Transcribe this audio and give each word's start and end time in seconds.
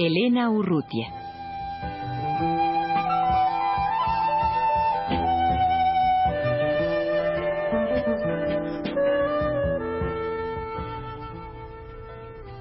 Elena 0.00 0.48
Urrutia. 0.48 1.08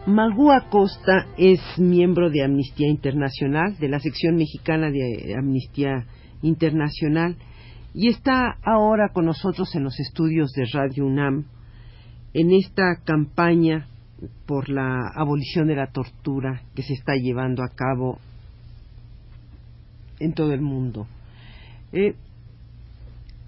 Magú 0.08 0.52
Acosta 0.52 1.28
es 1.38 1.60
miembro 1.78 2.32
de 2.32 2.44
Amnistía 2.44 2.90
Internacional, 2.90 3.78
de 3.78 3.88
la 3.88 4.00
sección 4.00 4.36
mexicana 4.36 4.90
de 4.90 5.36
Amnistía 5.38 6.08
Internacional, 6.42 7.38
y 7.94 8.08
está 8.08 8.58
ahora 8.64 9.10
con 9.14 9.26
nosotros 9.26 9.76
en 9.76 9.84
los 9.84 10.00
estudios 10.00 10.54
de 10.54 10.66
Radio 10.74 11.06
UNAM 11.06 11.46
en 12.34 12.52
esta 12.52 12.96
campaña 13.06 13.88
por 14.46 14.70
la 14.70 15.12
abolición 15.16 15.68
de 15.68 15.76
la 15.76 15.92
tortura 15.92 16.64
que 16.76 16.84
se 16.84 16.94
está 16.94 17.14
llevando 17.16 17.64
a 17.64 17.70
cabo 17.70 18.20
en 20.20 20.34
todo 20.34 20.54
el 20.54 20.62
mundo. 20.62 21.08
Eh, 21.94 22.16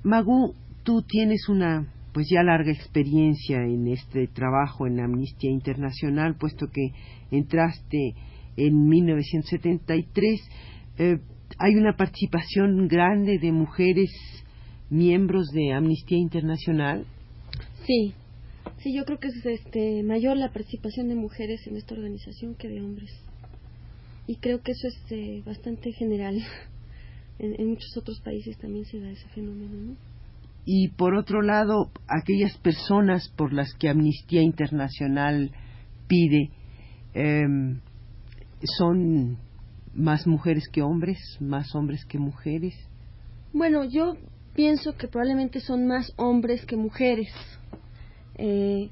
Magú, 0.04 0.54
tú 0.84 1.02
tienes 1.02 1.50
una 1.50 1.88
pues 2.14 2.28
ya 2.32 2.44
larga 2.44 2.72
experiencia 2.72 3.64
en 3.64 3.88
este 3.88 4.28
trabajo 4.28 4.88
en 4.88 5.00
Amnistía 5.00 5.52
Internacional, 5.52 6.36
puesto 6.36 6.68
que 6.68 6.92
entraste 7.32 8.16
en 8.58 8.88
1973. 8.88 10.42
Eh, 10.98 11.20
hay 11.58 11.76
una 11.76 11.96
participación 11.96 12.88
grande 12.88 13.38
de 13.40 13.52
mujeres 13.52 14.10
miembros 14.90 15.48
de 15.54 15.74
Amnistía 15.74 16.18
Internacional. 16.18 17.06
Sí, 17.86 18.14
sí, 18.82 18.94
yo 18.94 19.06
creo 19.06 19.20
que 19.20 19.30
es 19.30 19.46
este, 19.46 20.04
mayor 20.04 20.38
la 20.38 20.52
participación 20.52 21.10
de 21.10 21.16
mujeres 21.16 21.66
en 21.68 21.78
esta 21.78 21.96
organización 21.96 22.56
que 22.56 22.68
de 22.68 22.82
hombres. 22.82 23.12
Y 24.28 24.36
creo 24.36 24.62
que 24.62 24.72
eso 24.74 24.88
es 24.88 24.98
eh, 25.12 25.44
bastante 25.46 25.92
general. 25.94 26.42
En, 27.42 27.58
en, 27.58 27.70
muchos 27.70 27.96
otros 27.96 28.20
países 28.20 28.58
también 28.58 28.84
se 28.84 29.00
da 29.00 29.10
ese 29.10 29.26
fenómeno, 29.30 29.78
¿no? 29.78 29.96
y 30.72 30.90
por 30.90 31.16
otro 31.16 31.42
lado 31.42 31.90
aquellas 32.08 32.56
personas 32.58 33.28
por 33.36 33.54
las 33.54 33.74
que 33.74 33.90
Amnistía 33.90 34.44
Internacional 34.44 35.52
pide 36.08 36.52
eh, 37.16 37.48
son 38.78 39.38
más 39.96 40.28
mujeres 40.28 40.70
que 40.72 40.84
hombres, 40.84 41.18
más 41.40 41.74
hombres 41.74 42.06
que 42.06 42.20
mujeres. 42.20 42.76
Bueno, 43.52 43.84
yo 43.84 44.16
pienso 44.56 44.96
que 44.96 45.08
probablemente 45.08 45.60
son 45.60 45.88
más 45.88 46.14
hombres 46.18 46.66
que 46.66 46.76
mujeres. 46.76 47.30
Eh, 48.40 48.90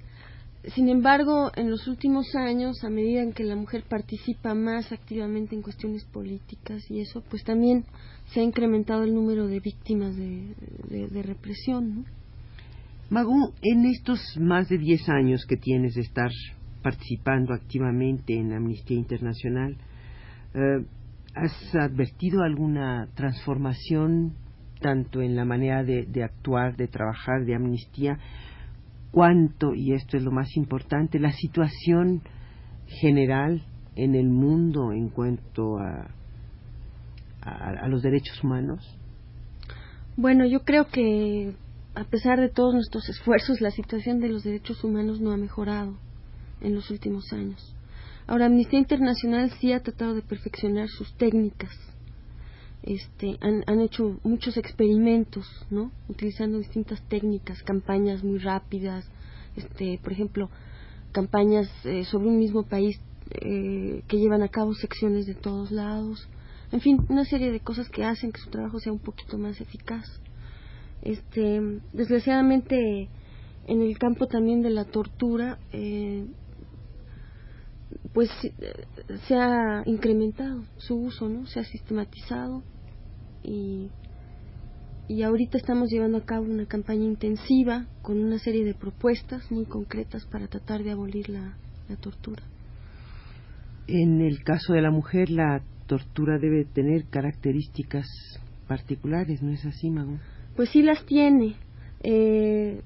sin 0.76 0.90
embargo, 0.90 1.52
en 1.56 1.70
los 1.70 1.88
últimos 1.88 2.36
años, 2.36 2.84
a 2.84 2.90
medida 2.90 3.22
en 3.22 3.32
que 3.32 3.46
la 3.46 3.56
mujer 3.56 3.84
participa 3.88 4.54
más 4.54 4.92
activamente 4.92 5.56
en 5.56 5.62
cuestiones 5.62 6.04
políticas 6.06 6.84
y 6.92 7.00
eso, 7.00 7.24
pues 7.30 7.44
también 7.44 7.86
se 8.34 8.42
ha 8.42 8.44
incrementado 8.44 9.04
el 9.04 9.14
número 9.14 9.48
de 9.48 9.62
víctimas 9.62 10.16
de, 10.18 11.24
represión. 11.24 12.06
¿no? 13.10 13.54
En 13.62 13.86
estos 13.86 14.20
más 14.38 14.68
de 14.68 14.78
10 14.78 15.08
años 15.10 15.46
que 15.48 15.56
tienes 15.56 15.94
de 15.94 16.02
estar 16.02 16.32
participando 16.84 17.54
activamente 17.54 18.34
en 18.34 18.52
Amnistía 18.52 18.98
Internacional, 18.98 19.78
eh, 20.54 20.86
¿has 21.34 21.76
advertido 21.76 22.44
alguna 22.44 23.08
transformación 23.16 24.34
tanto 24.80 25.22
en 25.22 25.36
la 25.36 25.46
manera 25.46 25.84
de, 25.84 26.24
actuar, 26.24 26.76
de 26.76 26.88
trabajar, 26.88 27.46
de 27.46 27.56
amnistía, 27.56 28.20
cuanto, 29.12 29.74
y 29.74 29.94
esto 29.94 30.18
es 30.18 30.24
lo 30.24 30.32
más 30.32 30.56
importante, 30.56 31.20
la 31.20 31.32
situación 31.32 32.22
general 32.88 33.64
en 33.96 34.16
el 34.16 34.30
mundo 34.30 34.92
en 34.92 35.10
cuanto 35.10 35.78
a, 35.80 36.12
a 37.42 37.88
los 37.88 38.02
derechos 38.02 38.44
humanos? 38.44 38.98
Bueno, 40.16 40.46
yo 40.46 40.62
creo 40.62 40.88
que 40.88 41.56
a 41.98 42.04
pesar 42.04 42.40
de 42.40 42.50
todos 42.50 42.76
nuestros 42.76 43.10
esfuerzos, 43.10 43.60
la 43.60 43.72
situación 43.72 44.20
de 44.20 44.30
los 44.30 44.44
derechos 44.44 44.84
humanos 44.84 45.20
no 45.20 45.32
ha 45.32 45.38
mejorado 45.38 45.98
en 46.62 46.76
los 46.76 46.92
últimos 46.92 47.34
años. 47.34 47.76
Ahora, 48.28 48.46
Amnistía 48.46 48.78
Internacional 48.78 49.52
sí 49.60 49.74
ha 49.74 49.82
tratado 49.82 50.14
de 50.14 50.22
perfeccionar 50.22 50.90
sus 50.90 51.16
técnicas. 51.16 51.72
Este, 52.84 53.38
han, 53.42 53.64
han 53.68 53.82
hecho 53.82 54.20
muchos 54.24 54.56
experimentos, 54.58 55.46
¿no? 55.70 55.92
Utilizando 56.08 56.58
distintas 56.58 57.02
técnicas, 57.10 57.62
campañas 57.64 58.24
muy 58.24 58.40
rápidas, 58.40 59.10
este, 59.56 60.00
por 60.02 60.14
ejemplo, 60.14 60.50
campañas 61.12 61.70
eh, 61.84 62.06
sobre 62.06 62.28
un 62.28 62.38
mismo 62.38 62.64
país 62.64 63.00
eh, 63.32 64.04
que 64.08 64.18
llevan 64.18 64.44
a 64.44 64.48
cabo 64.48 64.74
secciones 64.74 65.26
de 65.26 65.36
todos 65.36 65.72
lados, 65.72 66.28
en 66.72 66.82
fin, 66.82 67.06
una 67.10 67.24
serie 67.24 67.52
de 67.52 67.62
cosas 67.62 67.90
que 67.90 68.04
hacen 68.04 68.32
que 68.32 68.42
su 68.42 68.50
trabajo 68.50 68.80
sea 68.80 68.92
un 68.92 69.00
poquito 69.00 69.38
más 69.38 69.62
eficaz. 69.62 70.06
Este, 71.02 71.62
desgraciadamente, 71.94 73.08
en 73.68 73.82
el 73.82 73.98
campo 73.98 74.28
también 74.28 74.62
de 74.62 74.72
la 74.72 74.84
tortura, 74.84 75.60
eh, 75.72 76.26
pues 78.18 78.32
se 79.28 79.36
ha 79.36 79.84
incrementado 79.86 80.64
su 80.78 80.96
uso, 80.96 81.30
¿no? 81.30 81.46
Se 81.46 81.60
ha 81.60 81.64
sistematizado 81.64 82.64
y, 83.44 83.92
y 85.08 85.22
ahorita 85.22 85.60
estamos 85.60 85.92
llevando 85.92 86.18
a 86.18 86.26
cabo 86.26 86.46
una 86.46 86.66
campaña 86.66 87.04
intensiva 87.04 87.86
con 88.02 88.18
una 88.18 88.40
serie 88.40 88.66
de 88.66 88.74
propuestas 88.74 89.52
muy 89.52 89.66
concretas 89.66 90.26
para 90.26 90.48
tratar 90.48 90.84
de 90.84 90.94
abolir 90.94 91.30
la, 91.30 91.60
la 91.88 91.96
tortura. 91.98 92.42
En 93.86 94.22
el 94.22 94.44
caso 94.44 94.74
de 94.74 94.82
la 94.82 94.90
mujer, 94.90 95.30
la 95.30 95.62
tortura 95.86 96.40
debe 96.40 96.66
tener 96.66 97.06
características 97.12 98.08
particulares, 98.68 99.44
¿no 99.44 99.52
es 99.52 99.64
así, 99.64 99.92
Mago? 99.92 100.18
Pues 100.56 100.70
sí 100.70 100.82
las 100.82 101.06
tiene. 101.06 101.54
Eh, 102.02 102.82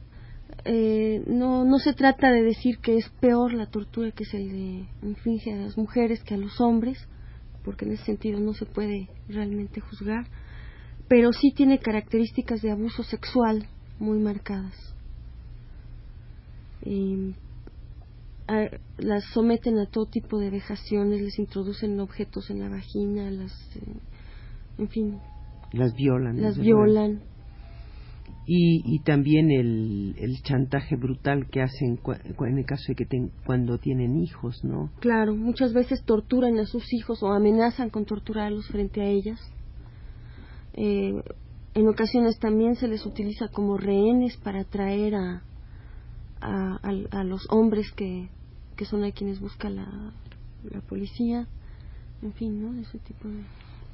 eh, 0.66 1.24
no, 1.28 1.66
no 1.66 1.80
se 1.80 1.94
trata 1.94 2.32
de 2.32 2.44
decir 2.44 2.80
que 2.80 2.98
es 2.98 3.10
peor 3.20 3.54
la 3.54 3.68
tortura 3.68 4.12
que 4.12 4.26
se 4.26 4.38
le 4.38 4.88
inflige 5.02 5.54
a 5.54 5.58
las 5.58 5.78
mujeres 5.78 6.24
que 6.24 6.36
a 6.36 6.38
los 6.38 6.60
hombres, 6.62 6.98
porque 7.64 7.86
en 7.86 7.94
ese 7.94 8.06
sentido 8.06 8.40
no 8.40 8.54
se 8.54 8.66
puede 8.66 9.10
realmente 9.28 9.82
juzgar, 9.82 10.28
pero 11.08 11.34
sí 11.34 11.52
tiene 11.52 11.80
características 11.80 12.62
de 12.62 12.72
abuso 12.72 13.04
sexual 13.04 13.68
muy 14.00 14.20
marcadas. 14.20 14.96
Eh, 16.84 17.34
a, 18.48 18.70
las 18.98 19.24
someten 19.34 19.78
a 19.78 19.86
todo 19.86 20.06
tipo 20.06 20.40
de 20.40 20.50
vejaciones, 20.50 21.22
les 21.22 21.40
introducen 21.40 22.00
objetos 22.00 22.50
en 22.50 22.60
la 22.60 22.70
vagina, 22.70 23.30
las, 23.32 23.52
eh, 23.76 24.00
en 24.78 24.90
fin. 24.90 25.20
Las 25.72 25.94
violan. 25.94 26.42
Las 26.42 26.58
violan. 26.58 27.22
Y, 28.46 28.82
y 28.86 29.00
también 29.00 29.52
el, 29.52 30.16
el 30.18 30.42
chantaje 30.42 30.96
brutal 30.96 31.48
que 31.50 31.62
hacen 31.62 32.00
en 32.40 32.58
el 32.58 32.66
caso 32.66 32.84
de 32.90 32.96
que 32.96 33.06
ten, 33.06 33.32
cuando 33.46 33.78
tienen 33.78 34.18
hijos, 34.18 34.64
¿no? 34.64 34.90
Claro, 35.00 35.36
muchas 35.36 35.74
veces 35.74 36.04
torturan 36.04 36.58
a 36.58 36.66
sus 36.66 36.92
hijos 36.92 37.22
o 37.22 37.32
amenazan 37.32 37.90
con 37.90 38.06
torturarlos 38.06 38.68
frente 38.68 39.02
a 39.02 39.06
ellas. 39.06 39.40
Eh, 40.74 41.22
en 41.76 41.88
ocasiones 41.88 42.40
también 42.40 42.76
se 42.76 42.88
les 42.88 43.06
utiliza 43.06 43.48
como 43.48 43.78
rehenes 43.78 44.36
para 44.38 44.62
atraer 44.62 45.16
a, 45.16 45.44
a, 46.42 46.80
a, 46.82 47.20
a 47.20 47.24
los 47.24 47.46
hombres 47.50 47.92
que, 47.96 48.28
que 48.76 48.86
son 48.86 49.04
a 49.04 49.12
quienes 49.12 49.40
busca 49.40 49.70
la, 49.70 50.14
la 50.70 50.82
policía, 50.82 51.48
en 52.24 52.34
fin, 52.34 52.62
¿no? 52.62 52.82
Ese 52.82 52.98
tipo 53.00 53.28
de... 53.28 53.42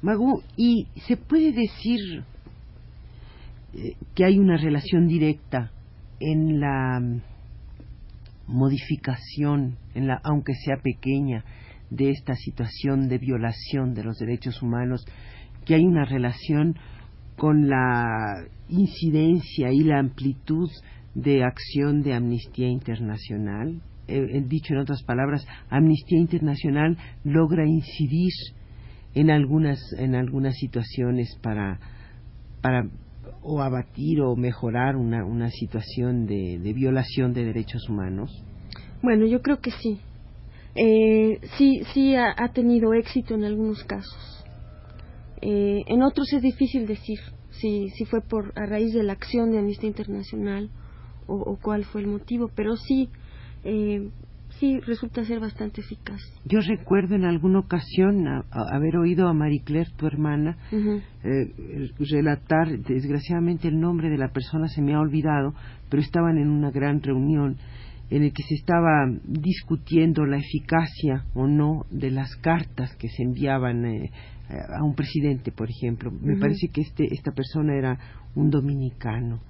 Magu, 0.00 0.42
¿y 0.56 0.86
se 1.06 1.16
puede 1.16 1.52
decir 1.52 2.24
eh, 3.74 3.94
que 4.14 4.24
hay 4.24 4.38
una 4.38 4.56
relación 4.56 5.06
directa 5.06 5.72
en 6.20 6.60
la 6.60 7.00
modificación, 8.46 9.76
en 9.94 10.06
la, 10.06 10.20
aunque 10.24 10.54
sea 10.54 10.76
pequeña, 10.82 11.44
de 11.90 12.10
esta 12.10 12.34
situación 12.34 13.08
de 13.08 13.18
violación 13.18 13.94
de 13.94 14.04
los 14.04 14.18
derechos 14.18 14.62
humanos, 14.62 15.04
que 15.64 15.74
hay 15.74 15.84
una 15.84 16.04
relación 16.04 16.76
con 17.36 17.68
la 17.68 18.44
incidencia 18.68 19.70
y 19.72 19.84
la 19.84 19.98
amplitud 19.98 20.68
de 21.14 21.44
acción 21.44 22.02
de 22.02 22.14
Amnistía 22.14 22.68
Internacional? 22.68 23.80
eh, 24.08 24.42
dicho 24.46 24.72
en 24.72 24.80
otras 24.80 25.02
palabras, 25.02 25.46
Amnistía 25.68 26.18
Internacional 26.18 26.96
logra 27.24 27.66
incidir 27.66 28.32
en 29.14 29.30
algunas 29.30 29.78
en 29.98 30.14
algunas 30.14 30.56
situaciones 30.56 31.38
para 31.42 31.78
para 32.62 32.88
o 33.48 33.62
abatir 33.62 34.20
o 34.20 34.36
mejorar 34.36 34.96
una, 34.96 35.24
una 35.24 35.50
situación 35.50 36.26
de, 36.26 36.58
de 36.58 36.72
violación 36.72 37.32
de 37.32 37.44
derechos 37.44 37.88
humanos? 37.88 38.30
Bueno, 39.02 39.26
yo 39.26 39.40
creo 39.40 39.60
que 39.60 39.70
sí. 39.70 40.00
Eh, 40.74 41.40
sí, 41.56 41.82
sí 41.92 42.14
ha, 42.14 42.34
tenido 42.52 42.92
éxito 42.94 43.34
en 43.34 43.44
algunos 43.44 43.82
casos. 43.84 44.44
Eh, 45.40 45.82
en 45.86 46.02
otros 46.02 46.32
es 46.32 46.42
difícil 46.42 46.86
decir 46.86 47.18
si, 47.50 47.88
si 47.90 48.04
fue 48.04 48.20
por 48.20 48.52
a 48.56 48.66
raíz 48.66 48.92
de 48.92 49.02
la 49.02 49.14
acción 49.14 49.50
de 49.50 49.58
Amnistía 49.58 49.88
Internacional 49.88 50.70
o, 51.26 51.58
cuál 51.60 51.84
fue 51.84 52.00
el 52.00 52.06
motivo, 52.06 52.50
pero 52.54 52.76
sí 52.76 53.10
eh, 53.64 54.10
sí 54.58 54.80
resulta 54.80 55.24
ser 55.24 55.40
bastante 55.40 55.80
eficaz. 55.80 56.20
Yo 56.44 56.60
recuerdo 56.60 57.14
en 57.14 57.24
alguna 57.24 57.60
ocasión 57.60 58.26
haber 58.50 58.96
oído 58.96 59.28
a 59.28 59.32
Marie 59.32 59.62
Claire, 59.64 59.90
tu 59.96 60.06
hermana, 60.06 60.56
eh, 60.72 61.90
relatar, 61.98 62.68
desgraciadamente 62.80 63.68
el 63.68 63.78
nombre 63.78 64.08
de 64.10 64.18
la 64.18 64.28
persona 64.28 64.68
se 64.68 64.82
me 64.82 64.94
ha 64.94 65.00
olvidado, 65.00 65.54
pero 65.88 66.02
estaban 66.02 66.38
en 66.38 66.48
una 66.48 66.70
gran 66.70 67.02
reunión 67.02 67.56
en 68.10 68.22
el 68.22 68.32
que 68.32 68.42
se 68.42 68.54
estaba 68.54 69.06
discutiendo 69.24 70.24
la 70.24 70.38
eficacia 70.38 71.24
o 71.34 71.46
no 71.46 71.84
de 71.90 72.10
las 72.10 72.34
cartas 72.36 72.96
que 72.96 73.08
se 73.08 73.22
enviaban 73.22 73.84
eh, 73.84 74.10
a 74.48 74.82
un 74.82 74.94
presidente, 74.94 75.52
por 75.52 75.68
ejemplo. 75.68 76.10
Me 76.10 76.38
parece 76.38 76.68
que 76.68 76.80
este, 76.80 77.04
esta 77.12 77.32
persona 77.32 77.76
era 77.76 77.98
un 78.34 78.48
dominicano 78.48 79.40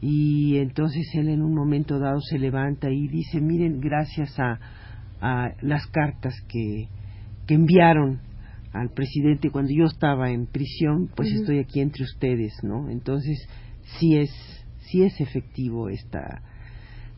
y 0.00 0.56
entonces 0.56 1.06
él 1.14 1.28
en 1.28 1.42
un 1.42 1.54
momento 1.54 1.98
dado 1.98 2.20
se 2.20 2.38
levanta 2.38 2.90
y 2.90 3.08
dice 3.08 3.40
miren 3.40 3.80
gracias 3.80 4.38
a, 4.38 4.58
a 5.20 5.52
las 5.60 5.86
cartas 5.88 6.34
que, 6.48 6.88
que 7.46 7.54
enviaron 7.54 8.20
al 8.72 8.90
presidente 8.90 9.50
cuando 9.50 9.72
yo 9.72 9.84
estaba 9.84 10.30
en 10.30 10.46
prisión 10.46 11.10
pues 11.14 11.30
estoy 11.32 11.58
aquí 11.58 11.80
entre 11.80 12.04
ustedes 12.04 12.52
no 12.62 12.88
entonces 12.88 13.46
sí 13.98 14.16
es 14.16 14.30
sí 14.90 15.02
es 15.02 15.20
efectivo 15.20 15.88
esta 15.90 16.42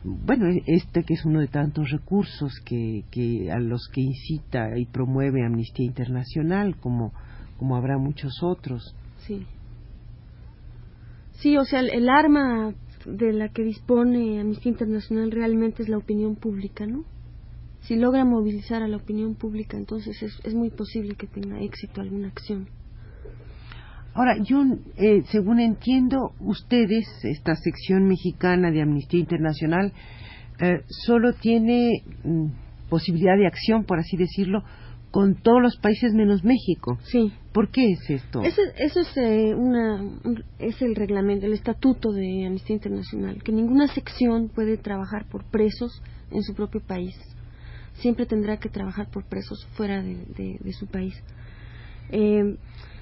bueno 0.03 0.45
este 0.65 1.03
que 1.03 1.13
es 1.13 1.23
uno 1.23 1.39
de 1.39 1.47
tantos 1.47 1.89
recursos 1.89 2.51
que, 2.65 3.05
que 3.11 3.49
a 3.49 3.59
los 3.59 3.87
que 3.93 4.01
incita 4.01 4.77
y 4.77 4.85
promueve 4.87 5.45
Amnistía 5.45 5.85
Internacional 5.85 6.75
como 6.77 7.13
como 7.57 7.77
habrá 7.77 7.97
muchos 7.97 8.43
otros. 8.43 8.93
Sí 9.25 9.45
Sí, 11.43 11.57
o 11.57 11.65
sea, 11.65 11.81
el, 11.81 12.07
arma 12.07 12.73
de 13.05 13.33
la 13.33 13.49
que 13.49 13.63
dispone 13.63 14.39
Amnistía 14.39 14.71
Internacional 14.71 15.29
realmente 15.29 15.83
es 15.83 15.89
la 15.89 15.97
opinión 15.97 16.37
pública, 16.37 16.87
¿no? 16.87 17.03
Si 17.81 17.97
logra 17.97 18.23
movilizar 18.23 18.81
a 18.81 18.87
la 18.87 18.95
opinión 18.95 19.35
pública, 19.35 19.75
entonces 19.75 20.23
es, 20.23 20.55
muy 20.55 20.69
posible 20.69 21.15
que 21.15 21.27
tenga 21.27 21.59
éxito 21.59 21.99
alguna 21.99 22.29
acción. 22.29 22.69
Ahora, 24.13 24.37
yo, 24.41 24.63
eh, 24.95 25.23
según 25.31 25.59
entiendo, 25.59 26.31
ustedes, 26.39 27.05
esta 27.23 27.55
sección 27.55 28.07
mexicana 28.07 28.71
de 28.71 28.81
Amnistía 28.81 29.19
Internacional, 29.19 29.91
eh, 30.61 30.79
solo 30.87 31.33
tiene 31.33 32.03
mm, 32.23 32.45
posibilidad 32.89 33.35
de 33.35 33.47
acción, 33.47 33.83
por 33.83 33.99
así 33.99 34.15
decirlo, 34.15 34.63
con 35.13 35.35
todos 35.35 35.61
los 35.61 35.77
países 35.77 36.11
menos 36.15 36.43
México. 36.43 36.97
Sí. 37.03 37.31
¿Por 37.51 37.69
qué 37.69 37.91
es 37.91 38.09
esto? 38.09 38.41
Eso, 38.41 38.61
es, 38.99 39.15
eh, 39.15 39.53
una, 39.53 40.03
es 40.57 40.81
el 40.81 40.95
reglamento, 40.95 41.45
el 41.45 41.53
estatuto 41.53 42.11
de 42.11 42.47
Amnistía 42.47 42.77
Internacional, 42.77 43.43
que 43.43 43.51
ninguna 43.51 43.87
sección 43.89 44.49
puede 44.49 44.75
trabajar 44.75 45.29
por 45.29 45.43
presos 45.43 46.01
en 46.31 46.41
su 46.41 46.55
propio 46.55 46.81
país. 46.81 47.15
Siempre 47.99 48.25
tendrá 48.25 48.57
que 48.57 48.69
trabajar 48.69 49.11
por 49.11 49.23
presos 49.25 49.63
fuera 49.73 50.01
de, 50.01 50.73
su 50.79 50.87
país. 50.87 51.13
Eh, 52.09 52.57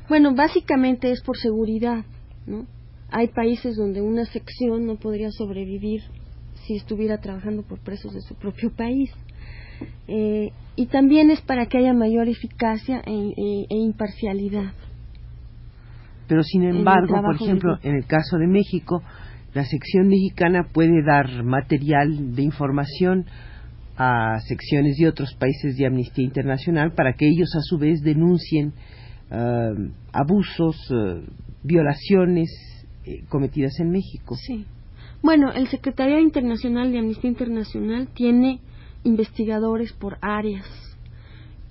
bueno, 0.09 0.35
básicamente 0.35 1.11
es 1.11 1.21
por 1.21 1.37
seguridad, 1.37 2.03
¿no? 2.45 2.67
Hay 3.09 3.29
países 3.29 3.77
donde 3.77 4.01
una 4.01 4.25
sección 4.25 4.85
no 4.85 4.97
podría 4.97 5.31
sobrevivir 5.31 6.01
si 6.67 6.75
estuviera 6.75 7.19
trabajando 7.19 7.63
por 7.63 7.79
presos 7.79 8.13
de 8.13 8.21
su 8.21 8.35
propio 8.35 8.69
país. 8.75 9.11
Eh, 10.09 10.51
y 10.75 10.88
también 10.88 11.31
es 11.31 11.41
para 11.41 11.65
que 11.65 11.77
haya 11.77 11.94
mayor 11.94 12.27
eficacia 12.27 13.01
e, 13.06 13.12
e, 13.12 13.65
e 13.69 13.77
imparcialidad. 13.77 14.73
Pero 16.27 16.44
sin 16.44 16.63
embargo, 16.63 17.21
por 17.21 17.35
ejemplo, 17.35 17.77
en 17.83 17.95
el 17.95 18.06
caso 18.06 18.38
de 18.38 18.47
México, 18.47 19.03
la 19.53 19.65
sección 19.65 20.07
mexicana 20.07 20.68
puede 20.71 21.03
dar 21.03 21.44
material 21.44 22.35
de 22.35 22.41
información 22.41 23.25
a 23.97 24.39
secciones 24.47 24.95
de 24.97 25.09
otros 25.09 25.33
países 25.35 25.75
de 25.75 25.85
Amnistía 25.85 26.23
Internacional 26.23 26.94
para 26.94 27.13
que 27.13 27.27
ellos 27.27 27.53
a 27.56 27.62
su 27.62 27.77
vez 27.77 28.01
denuncien 28.01 28.74
eh, 29.29 29.91
abusos, 30.13 30.77
eh, 30.89 31.25
violaciones 31.63 32.50
cometidas 33.29 33.79
en 33.79 33.91
México. 33.91 34.35
Sí. 34.35 34.65
Bueno, 35.21 35.51
el 35.51 35.67
Secretariado 35.67 36.21
Internacional 36.21 36.91
de 36.91 37.00
Amnistía 37.00 37.29
Internacional 37.29 38.07
tiene 38.13 38.59
investigadores 39.03 39.94
por 39.94 40.18
áreas 40.21 40.65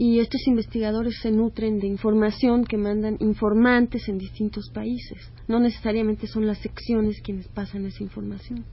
y 0.02 0.18
estos 0.18 0.46
investigadores 0.46 1.18
se 1.20 1.30
nutren 1.30 1.78
de 1.78 1.86
información 1.86 2.64
que 2.64 2.78
mandan 2.78 3.18
informantes 3.20 4.08
en 4.08 4.16
distintos 4.16 4.70
países. 4.72 5.30
No 5.46 5.60
necesariamente 5.60 6.26
son 6.26 6.46
las 6.46 6.56
secciones 6.56 7.20
quienes 7.20 7.48
pasan 7.48 7.84
esa 7.84 8.02
información, 8.02 8.64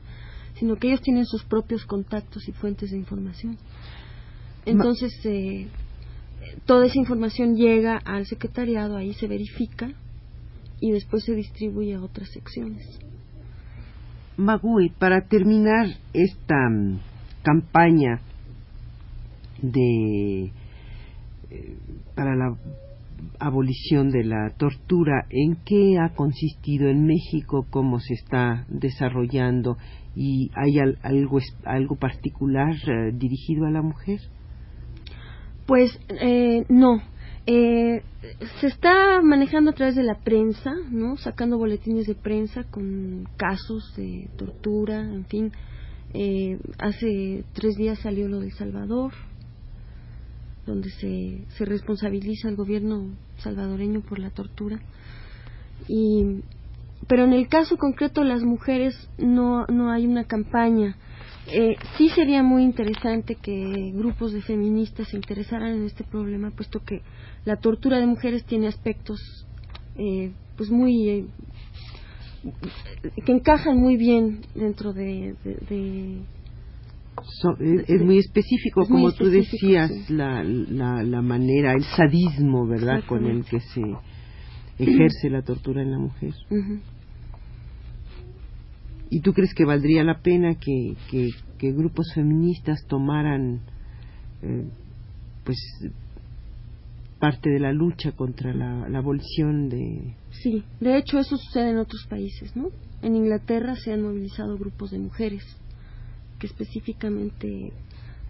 sino 0.56 0.78
que 0.78 0.88
ellos 0.88 1.02
tienen 1.02 1.26
sus 1.26 1.44
propios 1.44 1.86
contactos 1.86 2.48
y 2.48 2.54
fuentes 2.54 2.92
de 2.92 2.98
información. 2.98 3.58
Entonces, 4.66 5.12
eh, 5.26 5.68
toda 6.66 6.86
esa 6.86 6.98
información 6.98 7.58
llega 7.58 7.98
al 7.98 8.26
secretariado, 8.26 8.96
ahí 8.96 9.14
se 9.14 9.28
verifica 9.28 9.92
y 10.80 10.92
después 10.92 11.26
se 11.26 11.36
distribuye 11.36 11.96
a 11.96 12.02
otras 12.02 12.30
secciones. 12.30 12.86
Magui, 14.38 14.92
para 14.98 15.28
terminar 15.28 15.88
esta 16.14 16.70
mm, 16.70 17.00
campaña 17.44 18.22
de 19.62 20.52
eh, 21.50 21.78
para 22.14 22.36
la 22.36 22.58
abolición 23.40 24.12
de 24.12 24.24
la 24.24 24.52
tortura, 24.58 25.26
¿en 25.30 25.56
qué 25.66 25.98
ha 25.98 26.14
consistido 26.14 26.90
en 26.90 27.06
México? 27.06 27.66
¿Cómo 27.70 28.00
se 28.00 28.14
está 28.14 28.66
desarrollando? 28.68 29.78
¿Y 30.16 30.52
hay 30.56 30.80
algo, 31.02 31.40
algo 31.64 31.96
particular 31.96 32.76
eh, 32.88 33.12
dirigido 33.14 33.66
a 33.66 33.72
la 33.72 33.82
mujer? 33.82 34.20
Pues 35.66 35.98
eh, 36.22 36.66
no. 36.70 37.02
se 37.46 38.68
está 38.68 39.22
manejando 39.22 39.72
a 39.72 39.74
través 39.74 39.96
de 39.96 40.04
la 40.04 40.16
prensa, 40.16 40.74
¿no? 40.92 41.16
Sacando 41.18 41.58
boletines 41.58 42.08
de 42.08 42.16
prensa 42.16 42.64
con 42.66 43.28
casos 43.38 43.94
de 43.96 44.30
tortura, 44.38 45.00
en 45.02 45.26
fin. 45.26 45.52
hace 46.78 47.46
tres 47.54 47.76
días 47.78 48.00
salió 48.00 48.28
lo 48.28 48.40
de 48.40 48.52
Salvador, 48.52 49.14
donde 50.68 50.92
se, 50.92 51.46
se 51.58 51.66
responsabiliza 51.66 52.50
al 52.50 52.56
gobierno 52.56 53.16
salvadoreño 53.38 54.02
por 54.02 54.20
la 54.20 54.30
tortura. 54.30 54.80
Y, 55.88 56.42
pero 57.08 57.24
en 57.24 57.34
el 57.34 57.48
caso 57.48 57.78
concreto 57.78 58.24
las 58.24 58.44
mujeres 58.44 58.94
no, 59.18 59.66
no 59.68 59.90
hay 59.90 60.06
una 60.06 60.26
campaña. 60.26 60.98
Eh, 61.50 61.78
sí 61.98 62.10
sería 62.10 62.44
muy 62.44 62.64
interesante 62.64 63.36
que 63.36 63.92
grupos 63.96 64.34
de 64.34 64.42
feministas 64.42 65.08
se 65.08 65.16
interesaran 65.16 65.78
en 65.78 65.86
este 65.86 66.04
problema, 66.04 66.52
puesto 66.52 66.82
que 66.84 67.02
la 67.46 67.56
tortura 67.56 68.00
de 68.00 68.06
mujeres 68.06 68.44
tiene 68.44 68.68
aspectos 68.68 69.20
eh, 69.96 70.34
pues 70.58 70.70
muy 70.70 71.10
eh, 71.10 71.26
que 73.26 73.32
encajan 73.32 73.78
muy 73.78 73.96
bien 73.96 74.42
dentro 74.56 74.92
de, 74.92 75.36
es, 77.60 78.02
muy 78.02 78.20
específico, 78.20 78.86
como 78.88 79.12
tú 79.12 79.26
decías, 79.26 80.10
la, 80.10 80.44
la, 80.44 81.22
manera, 81.22 81.74
el 81.74 81.84
sadismo, 81.84 82.68
¿verdad?, 82.68 83.04
con 83.08 83.26
el 83.26 83.44
que 83.46 83.60
se 83.60 83.82
ejerce 84.78 85.30
la 85.30 85.42
tortura 85.42 85.82
en 85.82 85.92
la 85.92 86.00
mujer. 86.00 86.34
¿Y 89.10 89.22
tú 89.22 89.34
crees 89.34 89.54
que 89.54 89.66
valdría 89.66 90.04
la 90.04 90.22
pena 90.22 90.56
que, 90.56 90.96
que, 91.10 91.72
grupos 91.72 92.12
feministas 92.14 92.86
tomaran, 92.88 93.62
eh, 94.44 94.68
pues, 95.44 95.58
parte 97.20 97.50
de 97.50 97.60
la 97.60 97.72
lucha 97.72 98.12
contra 98.12 98.54
la, 98.54 98.88
la, 98.90 99.00
abolición 99.00 99.70
de... 99.70 100.16
Sí, 100.30 100.64
de 100.80 100.98
hecho 101.00 101.18
eso 101.18 101.36
sucede 101.36 101.72
en 101.72 101.80
otros 101.80 102.06
países, 102.08 102.56
¿no? 102.56 102.70
En 103.02 103.16
Inglaterra 103.16 103.76
se 103.76 103.92
han 103.92 104.04
movilizado 104.04 104.56
grupos 104.58 104.92
de 104.92 105.00
mujeres 105.00 105.44
que 106.40 106.48
específicamente 106.48 107.72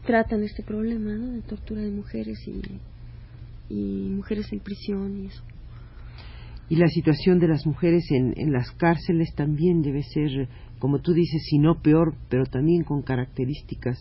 tratan 0.06 0.44
este 0.44 0.64
problema 0.64 1.12
de 1.12 1.42
tortura 1.42 1.82
de 1.82 1.92
mujeres 1.92 2.40
y, 2.48 2.62
y 3.74 4.10
mujeres 4.10 4.52
en 4.52 4.60
prisión 4.60 5.24
y 5.24 5.28
eso. 5.28 5.44
Y 6.70 6.76
la 6.76 6.88
situación 6.88 7.40
de 7.40 7.48
las 7.48 7.66
mujeres 7.66 8.04
en, 8.12 8.34
en 8.36 8.52
las 8.52 8.72
cárceles 8.72 9.34
también 9.36 9.82
debe 9.82 10.04
ser 10.04 10.50
como 10.80 11.00
tú 11.00 11.14
dices, 11.14 11.44
si 11.50 11.58
no 11.58 11.82
peor, 11.82 12.16
pero 12.30 12.46
también 12.46 12.84
con 12.84 13.02
características 13.02 13.98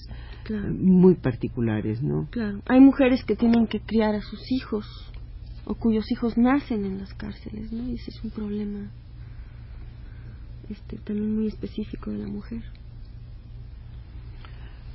muy 0.70 1.14
particulares, 1.14 2.02
¿no? 2.02 2.28
Claro. 2.30 2.60
Hay 2.66 2.80
mujeres 2.80 3.25
que 3.25 3.36
tienen 3.36 3.66
que 3.66 3.80
criar 3.80 4.14
a 4.14 4.20
sus 4.20 4.40
hijos 4.52 4.86
o 5.64 5.75
cuyos 5.75 6.10
hijos 6.12 6.36
nacen 6.36 6.84
en 6.84 6.98
las 6.98 7.12
cárceles, 7.14 7.72
¿no? 7.72 7.88
Y 7.88 7.94
ese 7.94 8.10
es 8.10 8.22
un 8.22 8.30
problema 8.30 8.90
este, 10.68 10.98
también 10.98 11.34
muy 11.34 11.46
específico 11.48 12.10
de 12.10 12.18
la 12.18 12.28
mujer. 12.28 12.62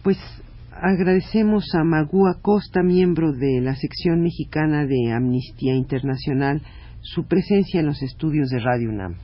Pues 0.04 0.18
agradecemos 0.72 1.76
a 1.76 1.84
Magú 1.84 2.26
Acosta, 2.28 2.82
miembro 2.82 3.34
de 3.34 3.62
la 3.62 3.76
sección 3.76 4.24
mexicana 4.24 4.88
de 4.88 5.14
Amnistía 5.14 5.76
Internacional, 5.76 6.64
su 7.02 7.28
presencia 7.28 7.82
en 7.82 7.86
los 7.86 8.02
estudios 8.02 8.50
de 8.50 8.60
Radio 8.60 8.90
UNAM. 8.90 9.16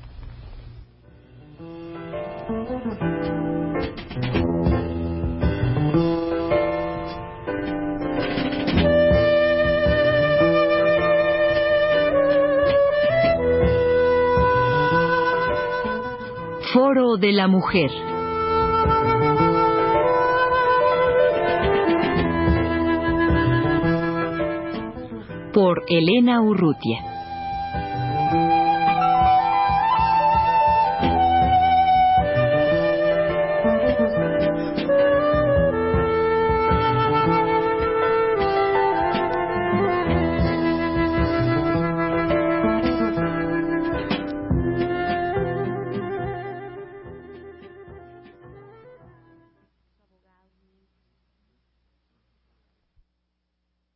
Foro 16.71 17.17
de 17.17 17.31
la 17.31 17.47
Mujer. 17.47 18.16
Por 25.57 25.85
Elena 25.89 26.39
Urrutia. 26.39 27.06